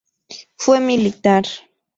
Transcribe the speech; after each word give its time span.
Fue 0.57 0.79
militar. 0.79 1.45